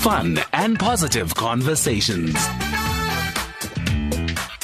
fun 0.00 0.38
and 0.54 0.78
positive 0.78 1.34
conversations. 1.34 2.34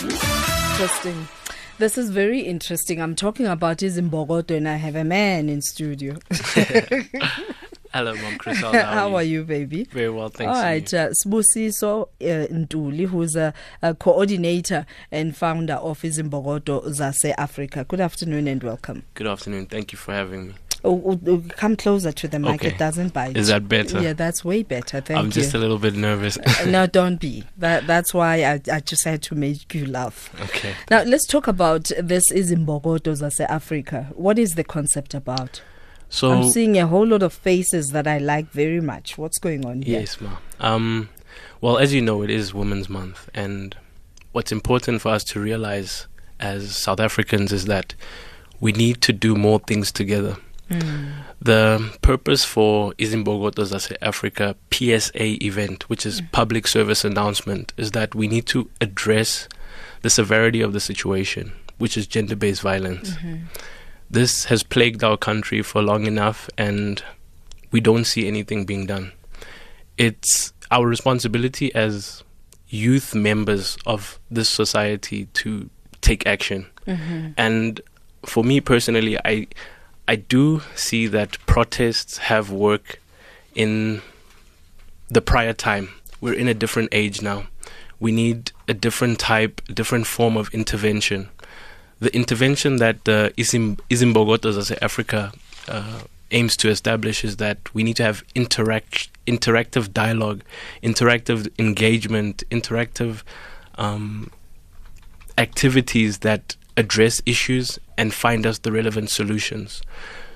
Interesting. 0.01 1.29
This 1.79 1.99
is 1.99 2.09
very 2.09 2.41
interesting. 2.41 3.03
I'm 3.03 3.15
talking 3.15 3.47
about 3.47 3.79
IziMbokodo 3.79 4.57
and 4.57 4.67
I 4.67 4.77
have 4.77 4.97
a 4.97 5.05
man 5.05 5.51
in 5.51 5.61
studio. 5.61 6.17
Hello, 7.93 8.15
Mom 8.15 8.39
Chris. 8.39 8.61
How, 8.61 8.73
How 8.73 9.15
are 9.15 9.23
you, 9.23 9.45
baby? 9.45 9.85
Very 9.85 10.09
well, 10.11 10.29
thanks. 10.29 10.49
All 10.49 10.57
to 10.57 10.67
right, 10.67 10.93
you. 10.93 10.99
uh, 10.99 11.11
Sibusiso 11.23 12.03
uh, 12.21 12.47
Ntuli, 12.53 13.07
who's 13.07 13.37
a, 13.37 13.53
a 13.83 13.95
coordinator 13.95 14.87
and 15.13 15.37
founder 15.37 15.75
of 15.75 16.01
IziMbokodo 16.01 16.83
Zase'Afrika. 16.89 17.87
Good 17.87 18.01
afternoon 18.01 18.49
and 18.49 18.63
welcome. 18.63 19.03
Good 19.15 19.27
afternoon. 19.27 19.67
Thank 19.67 19.93
you 19.93 19.99
for 19.99 20.13
having 20.13 20.49
me. 20.49 20.55
Oh, 20.85 21.03
oh, 21.05 21.21
oh, 21.27 21.43
come 21.57 21.77
closer 21.77 22.13
to 22.13 22.29
the 22.29 22.39
mic. 22.39 22.57
Okay. 22.57 22.69
It 22.69 22.79
doesn't 22.79 23.13
bite. 23.13 23.37
Is 23.37 23.49
that 23.49 23.69
better? 23.69 24.01
Yeah, 24.01 24.13
that's 24.13 24.45
way 24.45 24.63
better. 24.63 25.01
Thank 25.01 25.19
I'm 25.19 25.27
you. 25.27 25.33
just 25.33 25.55
a 25.55 25.59
little 25.59 25.79
bit 25.79 25.95
nervous. 25.95 26.39
Uh, 26.39 26.67
no, 26.67 26.87
don't 26.87 27.21
be. 27.21 27.45
That 27.57 27.87
that's 27.87 28.15
why 28.15 28.45
I, 28.45 28.61
I 28.73 28.81
just 28.81 29.05
had 29.05 29.23
to 29.23 29.35
make 29.35 29.75
you 29.75 29.87
laugh. 29.87 30.31
okay. 30.43 30.75
Now 30.91 31.03
let's 31.03 31.27
talk 31.27 31.47
about 31.47 31.91
this 31.99 32.33
IziMbokodo 32.33 33.17
Zase'Afrika. 33.17 34.15
What 34.15 34.39
is 34.39 34.55
the 34.55 34.65
concept 34.65 35.15
about? 35.15 35.63
So 36.09 36.31
I'm 36.31 36.51
seeing 36.51 36.79
a 36.79 36.87
whole 36.87 37.07
lot 37.07 37.23
of 37.23 37.33
faces 37.33 37.91
that 37.91 38.07
I 38.07 38.19
like 38.19 38.51
very 38.51 38.81
much. 38.81 39.19
What's 39.19 39.39
going 39.39 39.67
on 39.67 39.83
here? 39.83 40.01
yes, 40.01 40.21
ma. 40.21 40.37
Um, 40.61 41.09
well, 41.61 41.79
as 41.79 41.93
you 41.93 42.01
know, 42.01 42.23
it 42.23 42.31
is 42.31 42.55
Women's 42.55 42.89
Month, 42.89 43.29
and 43.35 43.77
what's 44.33 44.53
important 44.53 45.03
for 45.03 45.09
us 45.09 45.25
to 45.25 45.41
realize 45.41 46.07
as 46.39 46.77
South 46.77 47.01
Africans 47.01 47.53
is 47.53 47.65
that 47.65 47.95
we 48.61 48.73
need 48.73 49.01
to 49.03 49.13
do 49.13 49.35
more 49.35 49.59
things 49.59 49.91
together. 49.91 50.37
Mm. 50.71 51.13
The 51.41 51.97
purpose 52.03 52.45
for 52.45 52.93
IziMbokodo 52.95 53.65
Zase'Afrika 53.65 54.57
PSA 54.71 55.45
event, 55.45 55.89
which 55.89 56.05
is 56.05 56.21
public 56.33 56.67
service 56.67 57.05
announcement, 57.05 57.73
is 57.77 57.93
that 57.93 58.15
we 58.15 58.27
need 58.27 58.47
to 58.47 58.69
address 58.81 59.49
the 60.03 60.11
severity 60.11 60.61
of 60.61 60.73
the 60.73 60.81
situation, 60.81 61.53
which 61.79 61.97
is 61.97 62.07
gender 62.07 62.37
based 62.37 62.63
violence. 62.63 63.15
This 64.11 64.45
has 64.47 64.63
plagued 64.63 65.03
our 65.05 65.17
country 65.17 65.63
for 65.63 65.83
long 65.83 66.07
enough, 66.07 66.49
and 66.57 67.03
we 67.71 67.81
don't 67.81 68.05
see 68.05 68.27
anything 68.27 68.65
being 68.65 68.87
done. 68.87 69.13
It's 69.99 70.53
our 70.71 70.87
responsibility 70.87 71.75
as 71.75 72.23
youth 72.69 73.15
members 73.15 73.77
of 73.87 74.19
this 74.31 74.49
society 74.49 75.27
to 75.35 75.71
take 76.01 76.27
action. 76.27 76.67
And 77.37 77.81
for 78.25 78.43
me 78.45 78.61
personally, 78.61 79.19
I 79.25 79.47
I 80.09 80.17
do 80.17 80.63
see 80.75 81.07
that 81.09 81.39
protests 81.47 82.19
have 82.19 82.51
work 82.51 83.01
in 83.55 84.03
the 85.09 85.21
prior 85.21 85.53
time. 85.53 85.91
We're 86.21 86.35
in 86.35 86.49
a 86.49 86.55
different 86.55 86.91
age 86.93 87.23
now. 87.23 87.47
We 87.99 88.13
need 88.13 88.53
a 88.69 88.75
different 88.75 89.19
type, 89.19 89.61
different 89.73 90.07
form 90.07 90.37
of 90.37 90.53
intervention. 90.55 91.29
The 91.99 92.15
intervention 92.15 92.77
that 92.77 92.97
uh, 93.09 93.31
Isim, 93.31 93.81
IziMbokodo 93.91 94.53
Zase'Afrika 94.53 95.35
uh, 95.69 96.01
aims 96.31 96.57
to 96.59 96.69
establish 96.69 97.25
is 97.25 97.37
that 97.37 97.75
we 97.75 97.83
need 97.83 97.97
to 97.97 98.03
have 98.03 98.23
interact, 98.35 99.09
interactive 99.27 99.93
dialogue, 99.93 100.43
interactive 100.83 101.49
engagement, 101.59 102.45
interactive 102.51 103.23
um, 103.79 104.31
activities 105.39 106.19
that 106.19 106.57
address 106.77 107.23
issues 107.25 107.79
and 107.99 108.13
find 108.13 108.47
us 108.47 108.59
the 108.59 108.73
relevant 108.73 109.11
solutions. 109.11 109.83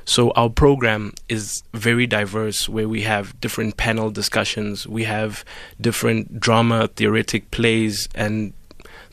So 0.04 0.30
our 0.32 0.48
program 0.48 1.12
is 1.28 1.62
very 1.74 2.06
diverse 2.06 2.68
where 2.68 2.88
we 2.88 3.02
have 3.02 3.38
different 3.40 3.76
panel 3.76 4.10
discussions, 4.10 4.86
we 4.86 5.04
have 5.04 5.44
different 5.80 6.40
drama 6.40 6.88
theoretic 6.88 7.50
plays 7.50 8.08
and 8.14 8.52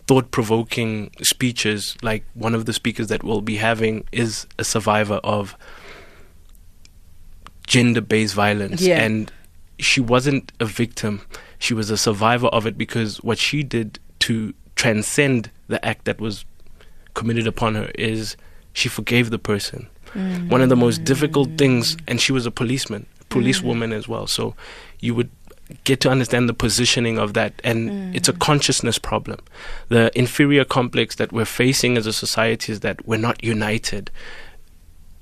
thought 0.07 0.31
provoking 0.31 1.11
speeches 1.21 1.97
like 2.01 2.23
one 2.33 2.55
of 2.55 2.65
the 2.65 2.71
speakers 2.73 3.07
that 3.07 3.23
we'll 3.23 3.41
be 3.41 3.57
having 3.57 4.05
is 4.13 4.47
a 4.57 4.63
survivor 4.63 5.19
of 5.23 5.57
gender 7.67 8.01
based 8.01 8.33
violence 8.33 8.81
Yeah. 8.81 9.03
and 9.03 9.31
she 9.79 9.99
wasn't 9.99 10.53
a 10.61 10.65
victim 10.65 11.21
she 11.59 11.73
was 11.73 11.89
a 11.89 11.97
survivor 11.97 12.47
of 12.47 12.65
it 12.65 12.77
because 12.77 13.17
what 13.21 13.37
she 13.37 13.63
did 13.63 13.99
to 14.19 14.53
transcend 14.75 15.51
the 15.67 15.83
act 15.85 16.05
that 16.05 16.21
was 16.21 16.45
committed 17.13 17.45
upon 17.45 17.75
her 17.75 17.91
is 17.95 18.37
she 18.77 18.89
forgave 18.89 19.31
the 19.31 19.39
person. 19.39 19.87
One 20.49 20.61
of 20.61 20.69
the 20.69 20.75
most 20.75 21.03
difficult 21.03 21.57
things 21.57 21.95
mm. 21.95 22.01
and 22.07 22.21
she 22.21 22.31
was 22.31 22.45
a 22.45 22.51
policeman 22.51 23.05
policewoman 23.29 23.91
as 23.91 24.07
well 24.07 24.25
so 24.25 24.55
you 25.01 25.13
would 25.13 25.29
get 25.83 25.99
to 25.99 26.09
understand 26.09 26.47
the 26.47 26.53
positioning 26.53 27.19
of 27.19 27.33
that 27.33 27.53
and 27.63 28.15
it's 28.15 28.29
a 28.29 28.33
mm. 28.33 28.39
consciousness 28.39 28.97
problem. 28.97 29.39
The 29.89 30.11
inferior 30.17 30.63
complex 30.63 31.15
that 31.15 31.31
we're 31.31 31.45
facing 31.45 31.97
as 31.97 32.07
a 32.07 32.13
society 32.13 32.71
is 32.71 32.79
that 32.79 33.05
we're 33.05 33.17
not 33.29 33.43
united. 33.43 34.09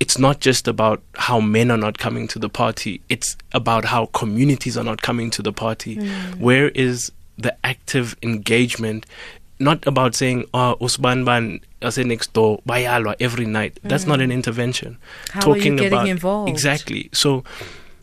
It's 0.00 0.18
not 0.18 0.40
just 0.40 0.68
about 0.68 1.02
how 1.14 1.40
men 1.40 1.70
are 1.70 1.76
not 1.76 1.98
coming 1.98 2.28
to 2.28 2.38
the 2.38 2.48
party 2.48 3.00
it's 3.08 3.36
about 3.52 3.86
how 3.86 4.06
communities 4.06 4.76
are 4.78 4.84
not 4.84 5.02
coming 5.02 5.30
to 5.30 5.42
the 5.42 5.52
party. 5.52 5.96
Mm. 5.96 6.40
Where 6.40 6.68
is 6.70 7.10
the 7.38 7.54
active 7.64 8.16
engagement 8.22 9.04
not 9.58 9.86
about 9.86 10.14
saying 10.14 10.44
oh 10.52 10.76
usbanban 10.80 11.60
ase 11.82 11.98
next 11.98 12.32
door 12.32 12.60
bayalwa 12.68 13.14
every 13.20 13.46
night. 13.46 13.78
That's 13.82 14.06
not 14.06 14.20
an 14.20 14.30
mm. 14.30 14.34
intervention. 14.34 14.98
How 15.30 15.52
are 15.52 15.56
you 15.56 15.76
getting 15.76 16.06
involved? 16.06 16.50
exactly. 16.50 17.10
So 17.12 17.44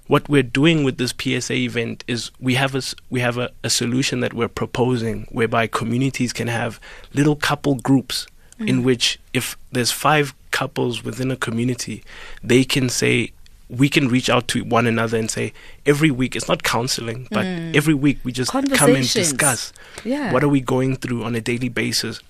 what 0.08 0.28
we're 0.28 0.44
doing 0.44 0.84
with 0.84 0.98
this 0.98 1.14
PSA 1.18 1.54
event 1.54 2.04
is 2.08 2.32
we 2.40 2.56
have 2.56 2.76
a 2.76 2.82
we 3.10 3.22
have 3.22 3.38
a, 3.38 3.52
a 3.64 3.70
solution 3.70 4.20
that 4.20 4.34
we're 4.34 4.48
proposing 4.48 5.28
whereby 5.32 5.68
communities 5.68 6.34
can 6.34 6.48
have 6.48 6.80
little 7.14 7.36
couple 7.36 7.76
groups 7.76 8.28
in 8.60 8.82
mm. 8.82 8.84
which 8.84 9.20
if 9.34 9.58
there's 9.72 9.92
five 9.92 10.34
couples 10.52 11.04
within 11.04 11.32
a 11.32 11.36
community 11.36 12.04
they 12.44 12.64
can 12.64 12.88
say 12.88 13.32
we 13.70 13.90
can 13.90 14.08
reach 14.08 14.30
out 14.30 14.48
to 14.50 14.64
one 14.64 14.86
another 14.86 15.18
and 15.18 15.32
say 15.32 15.54
every 15.86 16.12
week 16.12 16.36
it's 16.36 16.48
not 16.48 16.64
counseling 16.64 17.28
but 17.32 17.46
mm. 17.46 17.76
every 17.76 17.94
week 17.94 18.20
we 18.24 18.32
just 18.32 18.52
come 18.52 18.66
and 18.66 19.12
discuss 19.12 19.74
Yeah. 20.04 20.32
what 20.32 20.44
are 20.44 20.50
we 20.50 20.62
going 20.62 20.96
through 20.98 21.24
on 21.24 21.34
a 21.36 21.42
daily 21.42 21.70
basis 21.70 22.22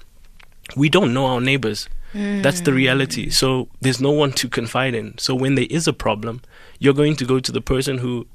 we 0.76 0.90
don't 0.90 1.14
know 1.14 1.26
our 1.26 1.42
neighbors. 1.42 1.90
That's 2.14 2.62
the 2.62 2.74
reality. 2.74 3.28
Mm. 3.28 3.34
So 3.34 3.68
there's 3.82 4.00
no 4.00 4.12
one 4.12 4.34
to 4.34 4.48
confide 4.48 4.94
in. 4.94 5.18
So 5.18 5.34
when 5.34 5.56
there 5.56 5.68
is 5.70 5.88
a 5.88 5.94
problem, 5.94 6.42
you're 6.80 6.94
going 6.94 7.16
to 7.16 7.26
go 7.26 7.40
to 7.40 7.52
the 7.52 7.62
person 7.62 7.98
who 7.98 8.28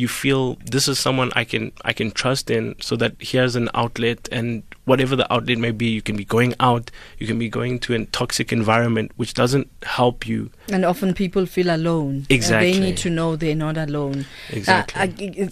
you 0.00 0.08
feel 0.08 0.42
this 0.76 0.86
is 0.88 0.98
someone 0.98 1.30
I 1.36 1.44
can 1.44 1.72
I 1.84 1.92
can 1.92 2.10
trust 2.10 2.50
in 2.50 2.74
so 2.80 2.96
that 2.96 3.12
here's 3.20 3.54
an 3.56 3.68
outlet 3.74 4.28
and 4.32 4.62
whatever 4.84 5.14
the 5.16 5.30
outlet 5.32 5.58
may 5.58 5.70
be, 5.82 5.86
you 5.98 6.02
can 6.02 6.16
be 6.16 6.24
going 6.24 6.54
out, 6.58 6.90
you 7.18 7.26
can 7.26 7.38
be 7.38 7.48
going 7.48 7.78
to 7.80 7.94
a 7.94 8.04
toxic 8.06 8.52
environment 8.52 9.12
which 9.16 9.34
doesn't 9.34 9.68
help 9.84 10.26
you. 10.26 10.50
And 10.72 10.84
often 10.84 11.14
people 11.14 11.46
feel 11.46 11.70
alone. 11.74 12.14
And 12.14 12.32
Exactly. 12.38 12.72
they 12.72 12.80
need 12.80 12.96
to 12.98 13.10
know 13.10 13.36
they're 13.36 13.54
not 13.54 13.76
alone. 13.76 14.26
Exactly. 14.50 15.00
Uh, 15.00 15.04
I- 15.04 15.50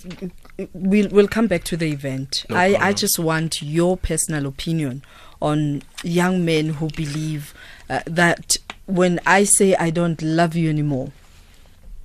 I- 0.63 0.69
we'll, 0.73 1.09
we'll 1.11 1.29
come 1.29 1.47
back 1.47 1.63
to 1.65 1.77
the 1.77 1.87
event. 1.93 2.45
No 2.49 2.57
I, 2.57 2.89
I 2.89 2.93
just 2.93 3.19
want 3.19 3.63
your 3.63 3.97
personal 3.97 4.47
opinion 4.47 5.03
on 5.41 5.83
young 6.03 6.45
men 6.45 6.71
who 6.71 6.89
believe 6.97 7.55
uh, 7.89 8.01
that 8.07 8.57
when 8.87 9.21
I 9.25 9.45
say 9.45 9.77
I 9.77 9.91
don't 9.91 10.21
love 10.21 10.57
you 10.57 10.69
anymore, 10.69 11.13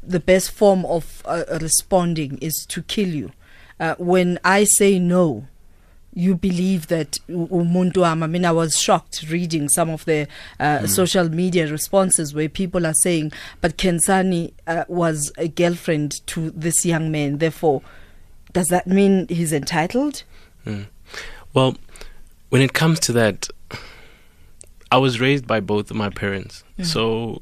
the 0.05 0.19
best 0.19 0.51
form 0.51 0.85
of 0.85 1.21
uh, 1.25 1.43
responding 1.61 2.37
is 2.39 2.65
to 2.69 2.81
kill 2.83 3.09
you. 3.09 3.31
Uh, 3.79 3.95
when 3.97 4.39
I 4.43 4.65
say 4.65 4.99
no, 4.99 5.47
you 6.13 6.35
believe 6.35 6.87
that 6.87 7.19
umuntu 7.27 8.05
I 8.05 8.27
mean, 8.27 8.45
I 8.45 8.51
was 8.51 8.79
shocked 8.79 9.25
reading 9.29 9.67
some 9.67 9.89
of 9.89 10.05
the 10.05 10.27
uh, 10.59 10.85
social 10.85 11.27
media 11.27 11.69
responses 11.71 12.33
where 12.35 12.47
people 12.47 12.85
are 12.85 12.93
saying, 12.93 13.31
but 13.61 13.77
Khensani 13.77 14.53
uh, 14.67 14.85
was 14.87 15.31
a 15.37 15.47
girlfriend 15.47 16.25
to 16.27 16.51
this 16.51 16.85
young 16.85 17.11
man. 17.11 17.39
Therefore, 17.39 17.81
does 18.53 18.67
that 18.67 18.85
mean 18.85 19.27
he's 19.27 19.51
entitled? 19.51 20.23
Well, 21.53 21.75
when 22.49 22.61
it 22.61 22.73
comes 22.73 22.99
to 23.01 23.11
that, 23.13 23.49
I 24.91 24.97
was 24.97 25.19
raised 25.19 25.47
by 25.47 25.59
both 25.59 25.89
of 25.89 25.97
my 25.97 26.09
parents. 26.09 26.63
So, 26.83 27.41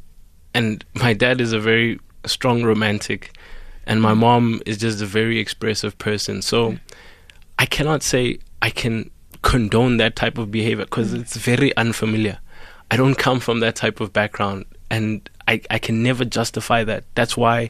and 0.53 0.85
my 0.93 1.13
dad 1.13 1.41
is 1.41 1.51
a 1.51 1.59
very 1.59 1.99
strong 2.25 2.63
romantic, 2.63 3.37
and 3.85 4.01
my 4.01 4.13
mm. 4.13 4.17
mom 4.17 4.61
is 4.65 4.77
just 4.77 5.01
a 5.01 5.05
very 5.05 5.39
expressive 5.39 5.97
person. 5.97 6.41
So, 6.41 6.77
I 7.59 7.65
cannot 7.65 8.03
say 8.03 8.39
I 8.61 8.69
can 8.69 9.09
condone 9.41 9.97
that 9.97 10.15
type 10.15 10.37
of 10.37 10.51
behavior 10.51 10.85
because 10.85 11.13
mm. 11.13 11.21
it's 11.21 11.35
very 11.35 11.75
unfamiliar. 11.77 12.39
I 12.89 12.97
don't 12.97 13.15
come 13.15 13.39
from 13.39 13.59
that 13.61 13.75
type 13.75 13.99
of 13.99 14.13
background, 14.13 14.65
and 14.89 15.27
I, 15.47 15.61
I 15.69 15.79
can 15.79 16.03
never 16.03 16.25
justify 16.25 16.83
that. 16.83 17.05
That's 17.15 17.37
why 17.37 17.69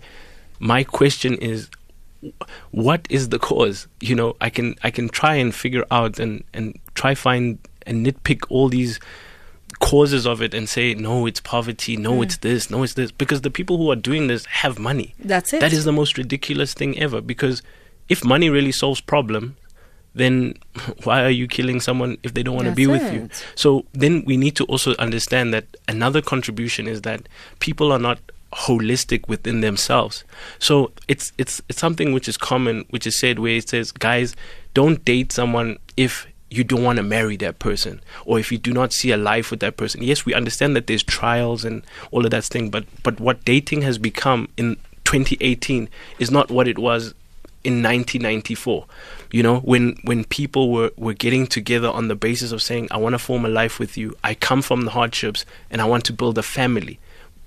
my 0.60 0.84
question 0.84 1.36
is 1.36 1.70
what 2.70 3.08
is 3.10 3.30
the 3.30 3.40
cause 3.40 3.88
you 4.00 4.14
know 4.14 4.36
i 4.42 4.50
can 4.50 4.76
i 4.84 4.92
can 4.92 5.10
try 5.10 5.34
and 5.34 5.56
figure 5.56 5.84
out 5.90 6.20
and 6.20 6.44
and 6.54 6.78
try 6.94 7.16
find 7.16 7.58
and 7.88 8.06
nitpick 8.06 8.44
all 8.50 8.70
these 8.70 9.00
causes 9.82 10.26
of 10.26 10.42
it 10.42 10.54
and 10.54 10.70
say 10.70 10.94
no 10.94 11.26
it's 11.26 11.42
poverty 11.42 11.98
no 11.98 12.22
it's 12.22 12.38
mm. 12.38 12.42
this 12.42 12.70
no 12.70 12.84
it's 12.84 12.94
this 12.94 13.12
because 13.12 13.42
the 13.42 13.50
people 13.50 13.78
who 13.78 13.92
are 13.92 13.96
doing 13.96 14.28
this 14.28 14.46
have 14.46 14.78
money 14.78 15.14
That's 15.20 15.54
it. 15.54 15.60
that 15.60 15.74
is 15.74 15.86
the 15.86 15.92
most 15.92 16.18
ridiculous 16.18 16.74
thing 16.74 16.98
ever 17.00 17.20
because 17.20 17.62
if 18.12 18.26
money 18.26 18.50
really 18.50 18.74
solves 18.74 19.00
problem, 19.00 19.56
then 20.14 20.56
why 21.06 21.24
are 21.24 21.30
you 21.30 21.48
killing 21.48 21.80
someone 21.80 22.18
if 22.24 22.34
they 22.34 22.44
don't 22.44 22.56
want 22.56 22.68
to 22.68 22.76
be 22.76 22.86
with 22.86 23.14
you? 23.14 23.30
So 23.56 23.86
then 23.94 24.24
we 24.26 24.36
need 24.36 24.58
to 24.58 24.66
also 24.66 24.94
understand 25.00 25.54
that 25.54 25.66
another 25.88 26.22
contribution 26.22 26.88
is 26.88 27.04
that 27.04 27.30
people 27.60 27.90
are 27.94 28.00
not 28.00 28.20
holistic 28.52 29.30
within 29.30 29.62
themselves. 29.62 30.26
So 30.60 30.92
it's 31.08 31.32
it's 31.38 31.62
it's 31.70 31.80
something 31.80 32.12
which 32.12 32.28
is 32.28 32.36
common, 32.36 32.84
which 32.90 33.08
is 33.08 33.16
said 33.16 33.40
where 33.40 33.56
it 33.56 33.70
says, 33.70 33.94
guys, 33.94 34.36
don't 34.74 35.04
date 35.06 35.32
someone 35.32 35.78
if 35.96 36.28
you 36.52 36.64
don't 36.66 36.84
want 36.84 36.98
to 36.98 37.04
marry 37.04 37.38
that 37.38 37.60
person 37.60 38.02
or 38.26 38.38
if 38.38 38.52
you 38.52 38.58
do 38.58 38.74
not 38.74 38.92
see 38.92 39.12
a 39.12 39.18
life 39.18 39.50
with 39.50 39.62
that 39.62 39.78
person. 39.78 40.04
Yes, 40.04 40.26
we 40.26 40.34
understand 40.34 40.76
that 40.76 40.86
there's 40.86 41.02
trials 41.02 41.64
and 41.64 41.82
all 42.12 42.26
of 42.26 42.32
that 42.32 42.44
thing, 42.44 42.70
but 42.70 42.86
but 43.04 43.20
what 43.20 43.44
dating 43.46 43.82
has 43.84 43.98
become 43.98 44.50
in 44.58 44.76
2018 45.06 45.90
is 46.20 46.30
not 46.30 46.52
what 46.52 46.68
it 46.68 46.78
was 46.78 47.14
in 47.64 47.84
1994 47.84 48.86
you 49.32 49.44
know 49.44 49.60
when 49.60 49.96
when 50.04 50.24
people 50.24 50.72
were 50.72 50.92
were 50.98 51.14
getting 51.14 51.46
together 51.46 51.88
on 51.88 52.08
the 52.08 52.16
basis 52.16 52.52
of 52.52 52.60
saying 52.62 52.88
i 52.90 52.98
want 52.98 53.14
to 53.14 53.20
form 53.20 53.46
a 53.46 53.50
life 53.50 53.78
with 53.78 53.98
you. 53.98 54.16
I 54.24 54.34
come 54.34 54.64
from 54.64 54.82
the 54.86 54.92
hardships 54.92 55.46
and 55.70 55.82
i 55.82 55.86
want 55.86 56.06
to 56.06 56.14
build 56.14 56.38
a 56.38 56.44
family. 56.44 57.00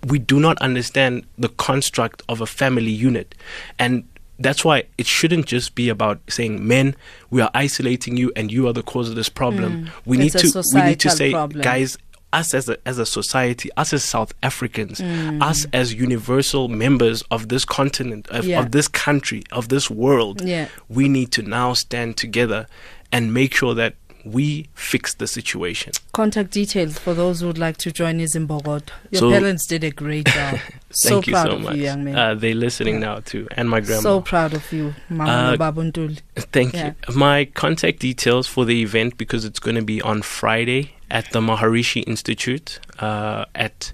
We 0.06 0.18
do 0.18 0.38
not 0.38 0.56
understand 0.58 1.24
the 1.38 1.48
construct 1.48 2.22
of 2.28 2.40
a 2.40 2.46
family 2.46 2.90
unit. 2.90 3.34
And 3.78 4.04
that's 4.38 4.64
why 4.64 4.82
it 4.98 5.06
shouldn't 5.06 5.46
just 5.46 5.74
be 5.74 5.88
about 5.88 6.20
saying 6.28 6.66
men 6.66 6.94
we 7.30 7.40
are 7.40 7.50
isolating 7.54 8.16
you 8.16 8.32
and 8.34 8.50
you 8.50 8.66
are 8.66 8.72
the 8.72 8.82
cause 8.82 9.08
of 9.08 9.14
this 9.14 9.28
problem 9.28 9.84
mm. 9.84 9.90
we 10.04 10.16
need 10.16 10.34
It's 10.34 10.56
a 10.56 10.62
to 10.62 10.74
we 10.74 10.82
need 10.82 11.00
to 11.00 11.10
say 11.10 11.30
problem. 11.30 11.62
guys 11.62 11.96
us 12.32 12.52
as 12.52 12.68
a, 12.68 12.76
as 12.84 12.98
a 12.98 13.06
society, 13.06 13.70
us 13.76 13.92
as 13.92 14.02
South 14.02 14.34
Africans, 14.42 14.98
mm. 15.00 15.40
us 15.40 15.66
as 15.72 15.94
universal 15.94 16.66
members 16.68 17.22
of 17.30 17.48
this 17.48 17.64
continent, 17.64 18.26
of, 18.28 18.44
Yeah. 18.44 18.58
of 18.60 18.72
this 18.72 18.88
country, 18.88 19.44
of 19.52 19.68
this 19.68 19.88
world, 19.88 20.42
Yeah. 20.42 20.66
we 20.88 21.08
need 21.08 21.30
to 21.32 21.42
now 21.42 21.74
stand 21.74 22.16
together 22.16 22.66
and 23.12 23.32
make 23.32 23.54
sure 23.54 23.72
that 23.74 23.94
we 24.24 24.68
fix 24.74 25.14
the 25.14 25.26
situation. 25.26 25.92
Contact 26.12 26.50
details 26.50 26.98
for 26.98 27.14
those 27.14 27.40
who 27.40 27.46
would 27.48 27.58
like 27.58 27.76
to 27.78 27.92
join 27.92 28.20
us 28.20 28.34
in 28.34 28.46
Bogota. 28.46 28.92
Your 29.10 29.20
So- 29.20 29.30
parents 29.30 29.66
did 29.66 29.84
a 29.84 29.90
great 29.90 30.26
job. 30.26 30.58
so 30.90 31.08
Thank 31.08 31.26
you 31.26 31.32
proud 31.34 31.46
so 31.46 31.52
of 31.56 31.60
much. 31.62 31.76
you, 31.76 31.82
young 31.82 32.04
man. 32.04 32.16
Uh, 32.16 32.34
they're 32.34 32.54
listening 32.54 33.00
now 33.00 33.20
too, 33.20 33.46
and 33.52 33.68
my 33.68 33.80
grandma. 33.80 34.00
so 34.02 34.20
proud 34.20 34.54
of 34.54 34.72
you, 34.72 34.94
Mama 35.08 35.56
Uh. 35.58 36.14
Thank 36.52 36.74
Yeah. 36.74 36.92
you. 37.08 37.14
My 37.14 37.44
contact 37.46 37.98
details 38.00 38.46
for 38.46 38.64
the 38.64 38.82
event 38.82 39.18
because 39.18 39.44
it's 39.44 39.58
going 39.60 39.76
to 39.76 39.82
be 39.82 40.00
on 40.02 40.22
Friday 40.22 40.92
at 41.10 41.30
the 41.32 41.40
Maharishi 41.40 42.02
Institute 42.06 42.80
uh, 43.00 43.44
at 43.54 43.92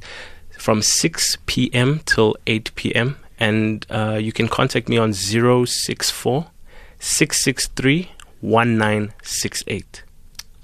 from 0.58 0.82
6 0.82 1.38
p.m. 1.46 2.00
till 2.04 2.36
8 2.46 2.70
p.m. 2.74 3.16
And 3.38 3.86
uh, 3.90 4.18
you 4.20 4.32
can 4.32 4.46
contact 4.48 4.88
me 4.88 4.98
on 4.98 5.12
064 5.14 6.46
663 6.98 8.10
1968. 8.42 10.02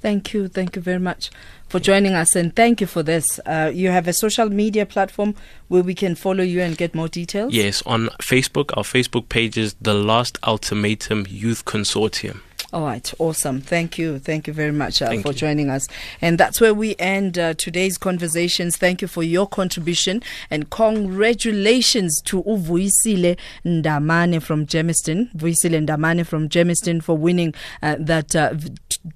Thank 0.07 0.33
you. 0.35 0.47
Thank 0.47 0.77
you 0.77 0.83
very 0.83 1.01
much 1.01 1.31
for 1.69 1.81
joining 1.81 2.15
us 2.15 2.37
and 2.37 2.55
thank 2.55 2.81
you 2.81 2.87
for 2.87 3.03
this. 3.03 3.41
Uh, 3.45 3.73
you 3.75 3.91
have 3.91 4.07
a 4.07 4.13
social 4.13 4.49
media 4.49 4.87
platform 4.87 5.35
where 5.67 5.83
we 5.83 5.97
can 5.97 6.15
follow 6.15 6.45
you 6.45 6.61
and 6.61 6.77
get 6.77 6.95
more 6.95 7.09
details? 7.09 7.53
Yes, 7.53 7.83
on 7.87 8.07
Facebook, 8.23 8.71
our 8.77 8.85
Facebook 8.85 9.29
page 9.29 9.59
is 9.59 9.75
the 9.81 9.95
Last 9.95 10.39
Ultimatum 10.45 11.27
Youth 11.29 11.65
Consortium. 11.65 12.43
All 12.73 12.83
right, 12.83 13.13
awesome. 13.19 13.61
Thank 13.61 13.97
you. 13.97 14.19
Thank 14.19 14.47
you 14.47 14.53
very 14.53 14.73
much 14.73 15.01
uh, 15.01 15.09
for 15.23 15.29
you. 15.29 15.35
joining 15.35 15.71
us. 15.71 15.87
And 16.21 16.37
that's 16.37 16.61
where 16.61 16.75
we 16.75 16.97
end 16.99 17.39
uh, 17.39 17.55
today's 17.55 17.97
conversations. 17.97 18.77
Thank 18.77 19.01
you 19.01 19.09
for 19.09 19.23
your 19.23 19.47
contribution 19.47 20.23
and 20.51 20.69
congratulations 20.69 22.21
to 22.23 22.43
Uvuisile 22.43 23.39
Ndamane 23.65 24.43
from 24.43 24.67
Germiston, 24.67 25.31
Vuisile 25.35 25.87
Ndamane 25.87 26.27
from 26.27 26.49
Germiston 26.49 27.03
for 27.03 27.17
winning 27.17 27.55
uh, 27.83 27.97
that 28.01 28.35
uh, 28.35 28.55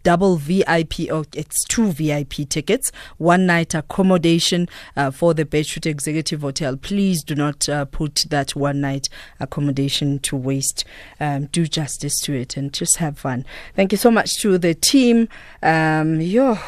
double 0.03 0.37
VIP, 0.37 1.11
or 1.11 1.25
it's 1.35 1.65
two 1.65 1.93
VIP 1.93 2.49
tickets, 2.49 2.93
one 3.19 3.47
night 3.47 3.75
accommodation 3.75 4.69
uh, 4.97 5.11
for 5.11 5.35
the 5.35 5.45
Beirut 5.45 5.87
Executive 5.87 6.41
Hotel. 6.41 6.77
Please 6.77 7.23
do 7.23 7.35
not 7.35 7.69
uh, 7.69 7.85
put 7.85 8.27
that 8.31 8.55
one 8.55 8.81
night 8.81 9.09
accommodation 9.39 10.19
to 10.21 10.37
waste. 10.37 10.85
Um, 11.19 11.47
do 11.47 11.67
justice 11.67 12.21
to 12.21 12.35
it 12.35 12.57
and 12.57 12.73
just 12.73 12.97
have 12.97 13.19
fun. 13.19 13.45
Thank 13.75 13.93
you 13.93 13.99
so 13.99 14.11
much 14.11 14.41
to 14.43 14.59
the 14.59 14.75
team. 14.75 15.29
Um, 15.63 16.21
yo, 16.21 16.59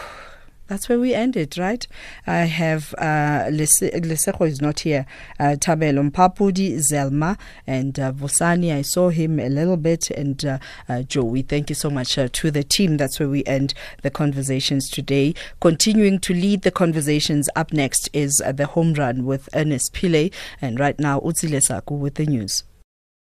that's 0.69 0.88
where 0.88 0.99
we 0.99 1.12
ended, 1.12 1.59
right? 1.59 1.87
I 2.26 2.44
have 2.44 2.94
uh, 2.94 3.49
is 3.50 4.62
not 4.62 4.81
here. 4.81 5.06
Uh, 5.38 5.56
Tabelo 5.59 6.11
Mpapudi, 6.11 6.76
Zelma, 6.76 7.38
and 7.67 7.99
uh, 7.99 8.12
Vosani. 8.12 8.73
I 8.73 8.82
saw 8.82 9.11
him 9.11 9.38
a 9.38 9.49
little 9.49 9.76
bit, 9.76 10.11
and 10.11 10.44
uh, 10.44 10.59
uh, 10.88 11.03
Joey. 11.03 11.43
Thank 11.43 11.69
you 11.69 11.75
so 11.75 11.91
much 11.91 12.17
uh, 12.17 12.29
to 12.32 12.50
the 12.50 12.62
team. 12.62 12.97
That's 12.97 13.20
where 13.20 13.29
we 13.29 13.44
end 13.44 13.75
the 14.03 14.11
conversations 14.11 14.88
today. 14.88 15.35
Continuing 15.61 16.19
to 16.20 16.32
lead 16.32 16.62
the 16.62 16.70
conversations. 16.70 17.49
Up 17.55 17.73
next 17.73 18.08
is 18.12 18.41
uh, 18.44 18.53
the 18.53 18.67
home 18.67 18.94
run 18.94 19.25
with 19.25 19.49
Ernest 19.55 19.93
Pile, 19.93 20.31
and 20.61 20.81
right 20.81 20.99
now 20.99 21.20
Utsile 21.20 21.62
Saku 21.62 21.94
with 21.94 22.15
the 22.15 22.26
news. 22.26 22.65